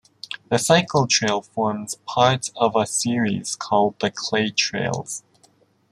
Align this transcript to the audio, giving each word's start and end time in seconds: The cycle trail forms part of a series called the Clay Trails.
The 0.49 0.57
cycle 0.57 1.05
trail 1.05 1.43
forms 1.43 1.93
part 2.07 2.49
of 2.55 2.75
a 2.75 2.87
series 2.87 3.55
called 3.55 3.99
the 3.99 4.09
Clay 4.09 4.49
Trails. 4.49 5.21